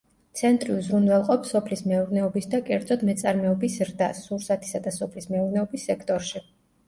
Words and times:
ცენტრი 0.39 0.71
უზრუნველყოფს 0.75 1.51
სოფლის 1.55 1.83
მეურნეობის 1.89 2.47
და 2.53 2.61
კერძოდ 2.71 3.05
მეწარმეობის 3.11 3.77
ზრდას, 3.81 4.21
სურსათისა 4.31 4.83
და 4.87 4.95
სოფლის 4.99 5.29
მეურნეობის 5.35 5.85
სექტორში. 5.91 6.43